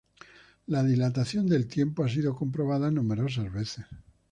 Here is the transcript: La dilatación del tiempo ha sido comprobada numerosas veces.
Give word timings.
La 0.65 0.83
dilatación 0.83 1.45
del 1.45 1.67
tiempo 1.67 2.03
ha 2.03 2.09
sido 2.09 2.35
comprobada 2.35 2.89
numerosas 2.89 3.53
veces. 3.53 3.85